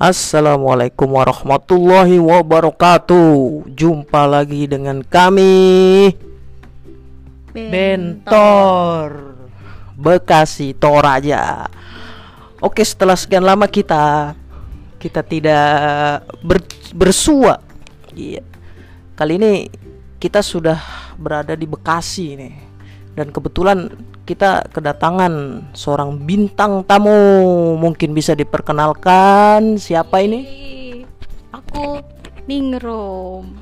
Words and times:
Assalamualaikum 0.00 1.12
warahmatullahi 1.12 2.16
wabarakatuh. 2.16 3.68
Jumpa 3.76 4.24
lagi 4.24 4.64
dengan 4.64 5.04
kami 5.04 6.16
Bentor 7.52 9.36
Bekasi 10.00 10.72
Toraja. 10.72 11.68
Oke, 12.64 12.80
setelah 12.80 13.12
sekian 13.12 13.44
lama 13.44 13.68
kita 13.68 14.32
kita 14.96 15.20
tidak 15.20 16.24
ber, 16.48 16.64
bersua. 16.96 17.60
Iya. 18.16 18.40
Kali 19.12 19.36
ini 19.36 19.68
kita 20.16 20.40
sudah 20.40 20.80
berada 21.20 21.52
di 21.52 21.68
Bekasi 21.68 22.40
nih. 22.40 22.69
Dan 23.20 23.36
kebetulan 23.36 23.92
kita 24.24 24.64
kedatangan 24.72 25.60
seorang 25.76 26.24
bintang 26.24 26.88
tamu. 26.88 27.76
Mungkin 27.76 28.16
bisa 28.16 28.32
diperkenalkan 28.32 29.76
siapa 29.76 30.24
ini? 30.24 30.40
Aku 31.52 32.00
Ningrum. 32.48 33.60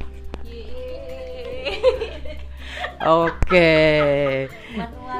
Oke. 3.02 3.70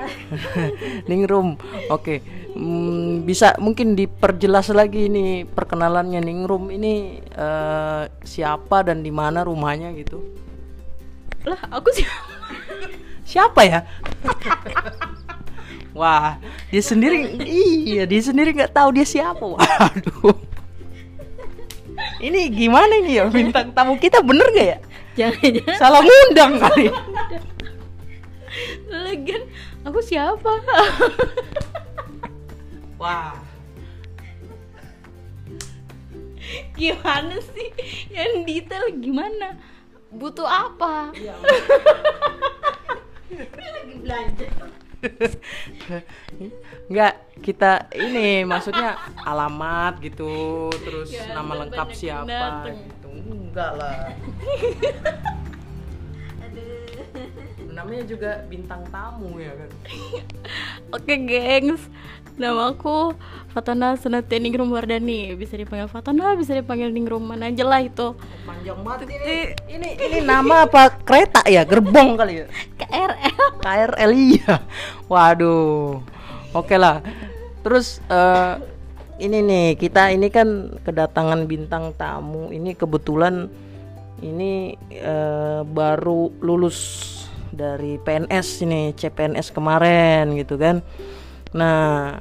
Ningrum. 1.10 1.59
Oke. 1.91 2.23
Hmm, 2.55 3.27
bisa 3.27 3.59
mungkin 3.59 3.98
diperjelas 3.98 4.70
lagi 4.70 5.10
ini 5.10 5.43
perkenalannya 5.51 6.23
Ningrum 6.23 6.70
ini 6.70 7.18
eh, 7.27 8.02
siapa 8.23 8.87
dan 8.87 9.02
di 9.02 9.10
mana 9.10 9.43
rumahnya 9.43 9.91
gitu. 9.98 10.23
Lah, 11.43 11.59
aku 11.74 11.91
sih 11.91 12.07
Siapa 13.28 13.60
ya? 13.60 13.84
Wah, 15.98 16.41
dia 16.73 16.80
sendiri 16.80 17.37
iya, 17.45 18.09
dia 18.09 18.23
sendiri 18.24 18.56
nggak 18.56 18.73
tahu 18.73 18.88
dia 18.96 19.04
siapa. 19.04 19.45
Waduh. 19.45 20.32
Ini 22.18 22.48
gimana 22.51 22.98
ini 23.04 23.20
ya 23.20 23.29
bintang 23.29 23.70
tamu 23.76 23.98
kita 24.01 24.23
bener 24.24 24.48
gak 24.51 24.66
ya? 24.66 24.79
jangan-jangan 25.18 25.79
Salah 25.79 26.01
ngundang 26.02 26.52
kali. 26.62 26.87
lagian 28.90 29.42
aku 29.82 29.98
siapa? 30.02 30.51
Wah. 33.02 33.35
gimana 36.79 37.37
sih? 37.52 37.68
Yang 38.09 38.32
detail 38.46 38.87
gimana? 38.98 39.59
Butuh 40.09 40.46
apa? 40.48 41.13
Lagi 43.30 43.95
belajar. 44.01 44.51
Enggak, 46.90 47.15
kita 47.46 47.87
ini 47.95 48.43
maksudnya 48.43 48.98
alamat 49.23 50.02
gitu, 50.02 50.66
terus 50.74 51.15
Ya, 51.15 51.38
nama 51.38 51.65
lengkap 51.66 51.88
siapa 51.95 52.26
dateng. 52.26 52.76
gitu. 52.82 53.09
Enggak 53.29 53.73
lah. 53.79 53.98
Namanya 57.70 58.04
juga 58.10 58.30
bintang 58.51 58.82
tamu 58.90 59.38
ya 59.38 59.54
kan. 59.54 59.70
Oke, 60.98 61.15
gengs. 61.15 61.87
Nama 62.39 62.71
aku 62.71 63.19
Fatana 63.51 63.99
Senatia 63.99 64.39
Ningrum 64.39 64.71
Wardani. 64.71 65.34
Bisa 65.34 65.59
dipanggil 65.59 65.91
Fatana, 65.91 66.39
bisa 66.39 66.55
dipanggil 66.55 66.94
Ningrum 66.94 67.27
mana 67.27 67.50
aja 67.50 67.67
lah 67.67 67.83
itu. 67.83 68.15
Panjang 68.47 68.78
banget 68.87 69.11
ini. 69.11 69.37
Ini 69.67 69.89
ini 70.06 70.19
nama 70.22 70.62
apa 70.62 71.03
kereta 71.03 71.43
ya? 71.50 71.66
Gerbong 71.66 72.15
kali 72.15 72.47
ya? 72.47 72.47
KRL. 72.78 73.59
KRL 73.59 74.11
iya. 74.15 74.62
Waduh. 75.11 75.99
Oke 76.55 76.78
lah. 76.78 77.03
Terus 77.66 77.99
eh, 78.06 78.55
ini 79.19 79.43
nih 79.43 79.66
kita 79.75 80.15
ini 80.15 80.31
kan 80.31 80.78
kedatangan 80.87 81.43
bintang 81.50 81.91
tamu. 81.99 82.55
Ini 82.55 82.78
kebetulan 82.78 83.50
ini 84.22 84.78
eh, 84.94 85.60
baru 85.66 86.31
lulus 86.38 86.78
dari 87.50 87.98
PNS 87.98 88.62
ini 88.62 88.94
CPNS 88.94 89.50
kemarin 89.50 90.38
gitu 90.38 90.54
kan. 90.54 90.87
Nah, 91.56 92.20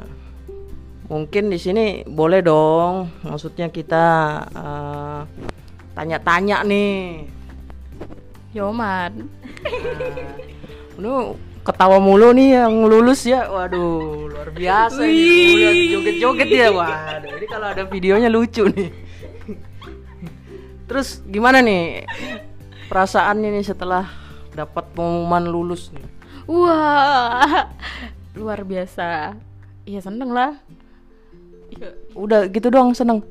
mungkin 1.12 1.52
di 1.52 1.60
sini 1.60 2.04
boleh 2.08 2.40
dong. 2.44 3.12
Maksudnya 3.24 3.68
kita 3.72 4.06
eh, 4.52 5.20
tanya-tanya 5.96 6.64
nih. 6.64 7.28
Yoman. 8.56 9.28
Lu 10.98 11.36
ketawa 11.62 12.00
mulu 12.00 12.32
nih 12.32 12.64
yang 12.64 12.88
lulus 12.88 13.28
ya. 13.28 13.52
Waduh, 13.52 14.32
luar 14.32 14.50
biasa 14.56 15.04
nih. 15.04 15.92
Joget-joget 15.92 16.50
ya. 16.50 16.68
Waduh, 16.72 17.36
ini 17.36 17.46
kalau 17.52 17.68
ada 17.68 17.84
videonya 17.84 18.32
lucu 18.32 18.66
nih. 18.72 18.90
Terus 20.88 21.20
gimana 21.28 21.60
nih 21.60 22.08
perasaannya 22.88 23.60
nih 23.60 23.66
setelah 23.68 24.08
dapat 24.56 24.88
pengumuman 24.96 25.44
lulus 25.44 25.92
nih? 25.92 26.08
Wah, 26.48 27.68
luar 28.38 28.62
biasa. 28.62 29.34
Iya 29.90 30.00
seneng 30.06 30.30
lah. 30.32 30.56
Ya, 31.74 31.92
Udah 32.14 32.48
gitu 32.48 32.70
doang 32.70 32.94
seneng. 32.94 33.26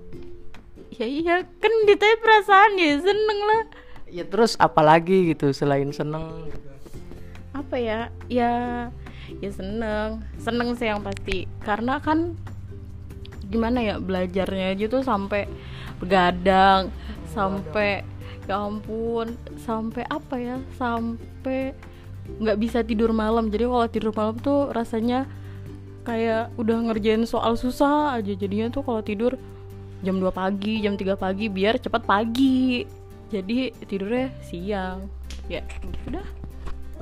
ya 0.96 1.04
iya 1.04 1.44
kan 1.60 1.72
ditanya 1.84 2.16
perasaan 2.24 2.72
ya 2.80 2.96
seneng 3.00 3.40
lah. 3.44 3.62
Ya 4.08 4.24
terus 4.24 4.56
apalagi 4.56 5.32
gitu 5.34 5.52
selain 5.52 5.92
seneng. 5.92 6.48
Apa 7.52 7.76
ya? 7.76 8.08
Ya, 8.28 8.52
ya 9.40 9.50
seneng. 9.52 10.24
Seneng 10.40 10.76
sih 10.76 10.88
yang 10.88 11.00
pasti. 11.04 11.44
Karena 11.64 12.00
kan 12.00 12.36
gimana 13.46 13.78
ya 13.84 13.94
belajarnya 14.02 14.74
aja 14.74 14.84
tuh 14.90 15.02
sampai 15.06 15.46
begadang, 16.02 16.90
sampai 17.30 18.02
ya 18.46 18.56
ampun, 18.62 19.34
sampai 19.60 20.04
apa 20.08 20.34
ya? 20.38 20.56
Sampai 20.78 21.74
nggak 22.42 22.58
bisa 22.60 22.78
tidur 22.82 23.10
malam. 23.14 23.48
Jadi 23.48 23.64
kalau 23.66 23.86
tidur 23.88 24.12
malam 24.12 24.36
tuh 24.40 24.70
rasanya 24.72 25.24
kayak 26.06 26.54
udah 26.54 26.86
ngerjain 26.90 27.26
soal 27.26 27.58
susah 27.58 28.14
aja 28.14 28.30
jadinya 28.38 28.70
tuh 28.70 28.86
kalau 28.86 29.02
tidur 29.02 29.34
jam 30.06 30.22
2 30.22 30.30
pagi, 30.30 30.78
jam 30.84 30.94
3 30.94 31.18
pagi 31.18 31.46
biar 31.50 31.82
cepat 31.82 32.02
pagi. 32.06 32.86
Jadi 33.26 33.74
tidurnya 33.90 34.30
siang. 34.46 35.10
Ya, 35.50 35.66
udah. 36.06 36.26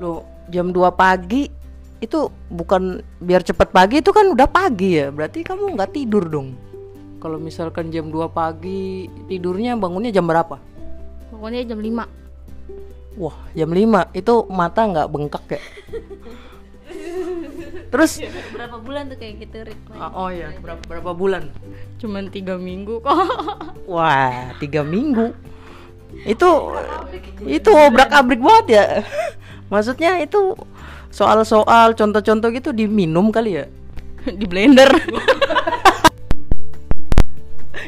Loh, 0.01 0.25
jam 0.49 0.73
2 0.73 0.89
pagi 0.95 1.49
itu 2.03 2.29
bukan 2.51 3.01
biar 3.23 3.41
cepet 3.41 3.69
pagi 3.71 4.01
itu 4.01 4.09
kan 4.09 4.25
udah 4.29 4.49
pagi 4.49 5.01
ya. 5.01 5.13
Berarti 5.13 5.45
kamu 5.45 5.77
nggak 5.77 5.91
tidur 5.93 6.25
dong. 6.25 6.57
Kalau 7.21 7.37
misalkan 7.41 7.93
jam 7.93 8.09
2 8.09 8.29
pagi 8.29 9.09
tidurnya 9.29 9.77
bangunnya 9.77 10.09
jam 10.13 10.25
berapa? 10.25 10.57
Pokoknya 11.29 11.65
jam 11.65 11.81
5 11.81 12.25
Wah, 13.15 13.35
jam 13.55 13.71
5 13.71 14.11
itu 14.11 14.33
mata 14.51 14.81
nggak 14.83 15.07
bengkak 15.07 15.45
ya? 15.55 15.61
Terus 17.95 18.19
Berapa 18.51 18.77
bulan 18.83 19.07
tuh 19.07 19.17
kayak 19.19 19.33
gitu 19.39 19.57
Rit? 19.71 19.79
Ah, 19.95 20.11
oh 20.11 20.27
ya, 20.27 20.51
berapa 20.59 20.83
berapa 20.83 21.11
bulan? 21.15 21.47
Cuman 21.95 22.27
tiga 22.27 22.59
minggu 22.59 22.99
kok 22.99 23.15
Wah, 23.93 24.51
tiga 24.59 24.83
minggu. 24.83 25.31
Itu 26.27 26.75
itu 27.47 27.69
obrak 27.71 28.11
abrik 28.11 28.43
banget 28.43 28.65
ya. 28.67 28.85
Maksudnya 29.71 30.19
itu 30.19 30.59
soal-soal 31.07 31.95
contoh-contoh 31.95 32.51
gitu 32.51 32.75
diminum 32.75 33.31
kali 33.31 33.63
ya? 33.63 33.65
Di 34.27 34.43
blender 34.43 34.91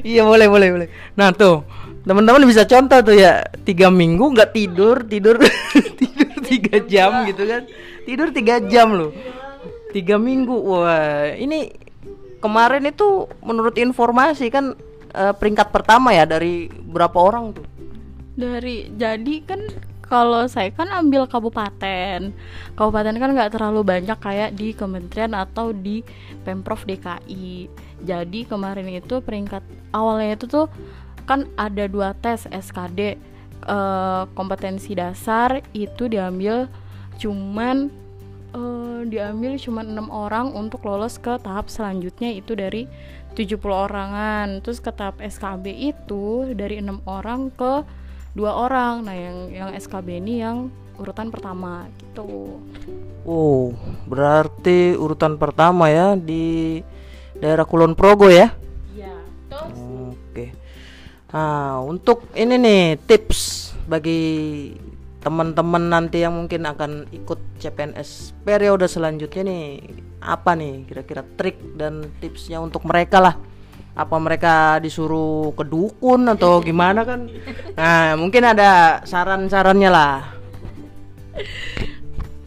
Iya 0.03 0.21
boleh 0.25 0.47
boleh 0.49 0.69
boleh. 0.73 0.89
Nah 1.17 1.33
tuh 1.33 1.65
teman-teman 2.07 2.47
bisa 2.47 2.63
contoh 2.63 2.99
tuh 3.03 3.15
ya 3.19 3.43
tiga 3.67 3.91
minggu 3.91 4.31
nggak 4.31 4.55
tidur 4.55 5.03
tidur 5.03 5.35
tidur 5.99 6.29
tiga 6.45 6.75
jam 6.85 7.25
gitu 7.29 7.43
kan. 7.45 7.63
Tidur 8.05 8.27
tiga 8.31 8.55
jam 8.63 8.93
loh. 8.93 9.11
Tiga 9.91 10.19
minggu 10.19 10.53
wah 10.53 11.33
ini 11.33 11.71
kemarin 12.43 12.85
itu 12.85 13.25
menurut 13.41 13.75
informasi 13.75 14.53
kan 14.53 14.77
eh, 15.15 15.33
peringkat 15.33 15.73
pertama 15.73 16.13
ya 16.13 16.23
dari 16.27 16.69
berapa 16.69 17.17
orang 17.17 17.55
tuh? 17.57 17.65
Dari 18.37 18.93
jadi 18.93 19.35
kan 19.41 19.61
kalau 20.07 20.47
saya 20.47 20.71
kan 20.71 20.87
ambil 20.87 21.27
kabupaten. 21.27 22.31
Kabupaten 22.79 23.15
kan 23.19 23.29
nggak 23.35 23.51
terlalu 23.59 23.83
banyak 23.83 24.17
kayak 24.17 24.55
di 24.55 24.71
kementerian 24.71 25.35
atau 25.35 25.75
di 25.75 25.99
Pemprov 26.47 26.87
DKI 26.87 27.67
Jadi 28.05 28.45
kemarin 28.45 28.87
itu 28.89 29.21
peringkat 29.21 29.63
awalnya 29.93 30.37
itu 30.37 30.45
tuh 30.45 30.67
kan 31.27 31.49
ada 31.59 31.89
dua 31.89 32.15
tes 32.15 32.47
SKD 32.47 33.17
eh, 33.67 34.23
kompetensi 34.31 34.95
dasar 34.95 35.59
itu 35.75 36.07
diambil 36.07 36.71
cuman 37.17 37.91
eh, 38.55 38.99
diambil 39.09 39.57
cuman 39.59 39.85
enam 39.91 40.07
orang 40.13 40.53
untuk 40.53 40.85
lolos 40.85 41.17
ke 41.17 41.35
tahap 41.41 41.67
selanjutnya 41.67 42.31
itu 42.37 42.53
dari 42.53 42.87
70 43.37 43.61
orangan. 43.69 44.47
Terus 44.65 44.81
ke 44.81 44.89
tahap 44.89 45.21
SKB 45.21 45.93
itu 45.93 46.49
dari 46.57 46.81
enam 46.81 47.05
orang 47.05 47.53
ke 47.53 47.85
dua 48.33 48.65
orang. 48.65 49.05
Nah 49.05 49.13
yang 49.13 49.37
yang 49.53 49.69
SKB 49.77 50.17
ini 50.17 50.41
yang 50.41 50.73
urutan 50.97 51.29
pertama 51.29 51.85
gitu. 52.01 52.57
Oh, 53.21 53.77
berarti 54.09 54.97
urutan 54.97 55.37
pertama 55.37 55.93
ya 55.93 56.17
di 56.17 56.81
daerah 57.39 57.65
Kulon 57.65 57.93
Progo 57.93 58.29
ya? 58.29 58.53
iya 58.93 59.13
Oke. 60.11 60.53
Nah, 61.33 61.81
untuk 61.83 62.29
ini 62.33 62.55
nih 62.57 62.81
tips 63.03 63.73
bagi 63.87 64.71
teman-teman 65.27 65.91
nanti 65.91 66.23
yang 66.23 66.39
mungkin 66.39 66.63
akan 66.63 67.11
ikut 67.11 67.59
CPNS 67.59 68.31
periode 68.47 68.87
selanjutnya 68.87 69.43
nih 69.43 69.65
apa 70.23 70.55
nih 70.55 70.87
kira-kira 70.87 71.27
trik 71.35 71.57
dan 71.75 72.07
tipsnya 72.23 72.63
untuk 72.63 72.87
mereka 72.87 73.19
lah 73.19 73.35
apa 73.97 74.15
mereka 74.21 74.77
disuruh 74.77 75.51
ke 75.57 75.65
dukun 75.65 76.31
atau 76.31 76.61
gimana 76.67 77.03
kan 77.03 77.27
nah 77.73 78.13
mungkin 78.15 78.45
ada 78.45 79.01
saran-sarannya 79.03 79.89
lah 79.89 80.37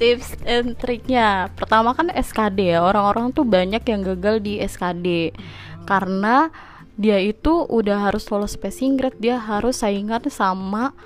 tips 0.01 0.33
and 0.49 0.81
triknya 0.81 1.53
pertama 1.53 1.93
kan 1.93 2.09
SKD 2.09 2.73
ya 2.73 2.81
orang-orang 2.81 3.37
tuh 3.37 3.45
banyak 3.45 3.85
yang 3.85 4.01
gagal 4.01 4.41
di 4.41 4.57
SKD 4.65 5.37
karena 5.85 6.49
dia 6.97 7.21
itu 7.21 7.69
udah 7.69 8.09
harus 8.09 8.25
lolos 8.33 8.57
passing 8.57 8.97
grade 8.97 9.21
dia 9.21 9.37
harus 9.37 9.85
saingan 9.85 10.25
sama 10.33 10.97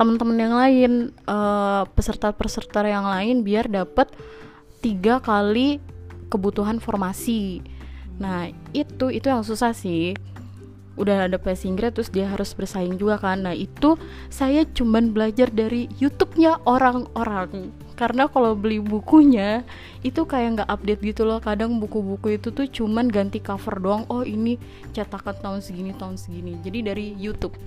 teman-teman 0.00 0.38
yang 0.38 0.54
lain 0.56 0.92
uh, 1.28 1.84
peserta-peserta 1.92 2.86
yang 2.88 3.04
lain 3.04 3.44
biar 3.44 3.68
dapat 3.68 4.08
tiga 4.78 5.18
kali 5.18 5.82
kebutuhan 6.30 6.78
formasi. 6.78 7.66
Nah 8.22 8.46
itu 8.70 9.10
itu 9.10 9.26
yang 9.26 9.42
susah 9.42 9.74
sih. 9.74 10.14
Udah 10.94 11.26
ada 11.26 11.38
passing 11.38 11.74
grade 11.74 11.98
terus 11.98 12.14
dia 12.14 12.30
harus 12.30 12.54
bersaing 12.54 12.94
juga 12.94 13.18
kan. 13.18 13.42
Nah 13.42 13.58
itu 13.58 13.98
saya 14.30 14.62
cuman 14.62 15.10
belajar 15.10 15.50
dari 15.50 15.90
YouTube-nya 15.98 16.62
orang-orang 16.62 17.74
karena 17.98 18.30
kalau 18.30 18.54
beli 18.54 18.78
bukunya 18.78 19.66
itu 20.06 20.22
kayak 20.22 20.62
nggak 20.62 20.70
update 20.70 21.02
gitu 21.02 21.26
loh. 21.26 21.42
Kadang 21.42 21.82
buku-buku 21.82 22.38
itu 22.38 22.54
tuh 22.54 22.70
cuman 22.70 23.10
ganti 23.10 23.42
cover 23.42 23.82
doang. 23.82 24.06
Oh 24.06 24.22
ini 24.22 24.54
cetakan 24.94 25.34
tahun 25.42 25.60
segini 25.66 25.90
tahun 25.98 26.14
segini. 26.14 26.54
Jadi 26.62 26.78
dari 26.86 27.06
YouTube. 27.18 27.58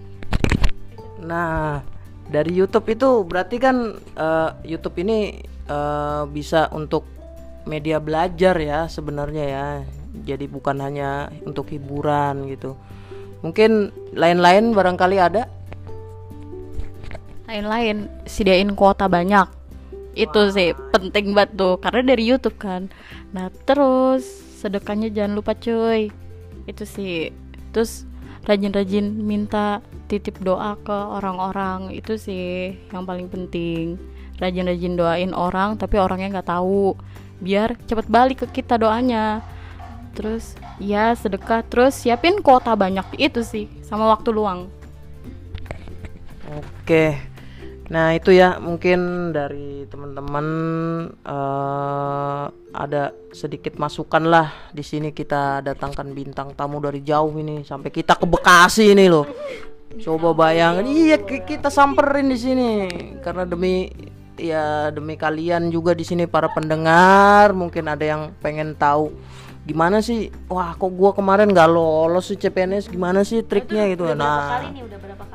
Nah 1.19 1.83
dari 2.31 2.55
YouTube 2.55 2.87
itu 2.95 3.27
berarti 3.27 3.59
kan 3.59 3.99
uh, 4.15 4.55
YouTube 4.63 5.03
ini 5.03 5.43
uh, 5.67 6.23
bisa 6.31 6.71
untuk 6.71 7.03
media 7.67 7.99
belajar 7.99 8.55
ya 8.55 8.87
sebenarnya 8.87 9.45
ya. 9.51 9.67
Jadi 10.23 10.47
bukan 10.47 10.79
hanya 10.79 11.27
untuk 11.43 11.67
hiburan 11.75 12.47
gitu. 12.47 12.79
Mungkin 13.43 13.91
lain-lain 14.15 14.71
barangkali 14.71 15.17
ada? 15.19 15.43
Lain-lain 17.51 18.07
sediain 18.23 18.71
kuota 18.79 19.11
banyak 19.11 19.60
itu 20.11 20.41
sih 20.51 20.75
penting 20.91 21.31
banget 21.31 21.55
tuh 21.55 21.79
karena 21.79 22.13
dari 22.13 22.23
YouTube 22.27 22.59
kan. 22.59 22.91
Nah 23.31 23.47
terus 23.63 24.27
sedekahnya 24.59 25.11
jangan 25.11 25.39
lupa 25.39 25.55
cuy. 25.55 26.11
Itu 26.67 26.83
sih. 26.83 27.31
Terus 27.71 28.03
rajin-rajin 28.43 29.07
minta 29.23 29.79
titip 30.11 30.39
doa 30.43 30.75
ke 30.83 30.91
orang-orang. 30.91 31.95
Itu 31.95 32.19
sih 32.19 32.75
yang 32.91 33.07
paling 33.07 33.31
penting. 33.31 33.95
Rajin-rajin 34.41 34.99
doain 34.99 35.31
orang 35.31 35.79
tapi 35.79 35.95
orangnya 35.95 36.39
nggak 36.39 36.49
tahu. 36.51 36.99
Biar 37.39 37.79
cepet 37.87 38.07
balik 38.11 38.43
ke 38.45 38.61
kita 38.61 38.75
doanya. 38.75 39.39
Terus 40.11 40.59
ya 40.75 41.15
sedekah. 41.15 41.63
Terus 41.71 41.95
siapin 41.95 42.43
kuota 42.43 42.75
banyak. 42.75 43.15
Itu 43.15 43.47
sih 43.47 43.71
sama 43.87 44.11
waktu 44.11 44.35
luang. 44.35 44.67
Oke 46.51 47.30
Nah 47.91 48.15
itu 48.15 48.31
ya 48.31 48.55
mungkin 48.55 49.31
dari 49.35 49.83
teman-teman 49.91 50.45
uh, 51.27 52.47
ada 52.71 53.11
sedikit 53.35 53.75
masukan 53.75 54.23
lah. 54.31 54.71
Di 54.71 54.79
sini 54.79 55.11
kita 55.11 55.59
datangkan 55.59 56.15
bintang 56.15 56.55
tamu 56.55 56.79
dari 56.79 57.03
jauh 57.03 57.35
ini 57.35 57.67
sampai 57.67 57.91
kita 57.91 58.15
ke 58.15 58.23
Bekasi 58.23 58.95
ini 58.95 59.11
loh. 59.11 59.27
Coba 59.99 60.31
bayangin, 60.31 60.87
iya 60.87 61.19
kita 61.19 61.67
samperin 61.67 62.31
di 62.31 62.39
sini. 62.39 62.71
Karena 63.19 63.43
demi 63.43 63.91
ya 64.39 64.87
demi 64.87 65.19
kalian 65.19 65.67
juga 65.67 65.91
di 65.91 66.07
sini 66.07 66.23
para 66.31 66.47
pendengar. 66.47 67.51
Mungkin 67.51 67.91
ada 67.91 68.07
yang 68.07 68.31
pengen 68.39 68.71
tahu 68.79 69.11
gimana 69.65 70.01
sih? 70.01 70.33
Wah 70.49 70.73
kok 70.73 70.91
gua 70.93 71.13
kemarin 71.13 71.49
nggak 71.53 71.69
lolos 71.69 72.33
sih 72.33 72.37
CPNS 72.37 72.89
gimana 72.89 73.21
sih 73.21 73.45
triknya 73.45 73.87
gitu? 73.93 74.09
nah 74.17 74.61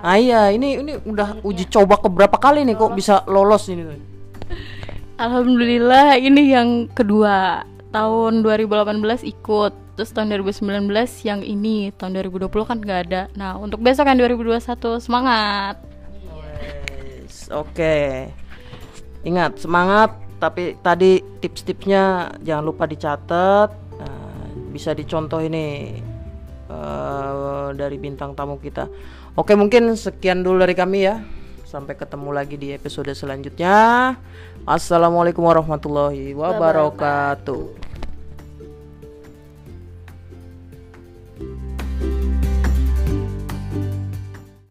Ah 0.02 0.20
iya, 0.20 0.52
ini 0.52 0.82
ini 0.82 0.92
udah 1.02 1.40
uji 1.40 1.66
coba 1.72 1.96
ke 1.96 2.08
berapa 2.10 2.36
kali 2.36 2.62
nih 2.68 2.76
kok 2.76 2.92
bisa 2.92 3.24
lolos 3.26 3.66
ini? 3.70 3.82
Alhamdulillah 5.24 6.20
ini 6.20 6.52
yang 6.52 6.90
kedua. 6.92 7.64
Tahun 7.94 8.44
2018 8.44 9.24
ikut 9.24 9.72
terus 9.96 10.12
tahun 10.12 10.28
2019 10.44 10.92
yang 11.24 11.40
ini. 11.40 11.88
Tahun 11.96 12.12
2020 12.12 12.52
kan 12.68 12.76
nggak 12.76 13.00
ada. 13.08 13.22
Nah 13.32 13.56
untuk 13.56 13.80
besok 13.80 14.04
kan 14.04 14.20
2021 14.20 15.00
semangat! 15.00 15.80
Yes, 17.24 17.48
oke. 17.48 17.72
Okay. 17.72 18.28
ingat 19.26 19.58
semangat 19.58 20.14
tapi 20.36 20.76
tadi 20.84 21.24
tips-tipsnya 21.40 22.36
jangan 22.44 22.64
lupa 22.68 22.84
dicatat. 22.84 23.68
nah, 23.72 23.85
bisa 24.76 24.92
dicontoh 24.92 25.40
ini 25.40 25.96
uh, 26.68 27.72
dari 27.72 27.96
bintang 27.96 28.36
tamu 28.36 28.60
kita. 28.60 28.92
Oke 29.32 29.56
mungkin 29.56 29.96
sekian 29.96 30.44
dulu 30.44 30.60
dari 30.60 30.76
kami 30.76 31.08
ya. 31.08 31.24
Sampai 31.64 31.96
ketemu 31.96 32.30
lagi 32.30 32.60
di 32.60 32.76
episode 32.76 33.10
selanjutnya. 33.16 34.14
Assalamualaikum 34.68 35.42
warahmatullahi 35.48 36.36
wabarakatuh 36.36 37.85